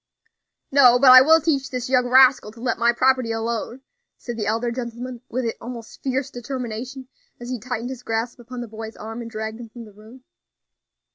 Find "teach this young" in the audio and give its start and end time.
1.39-2.07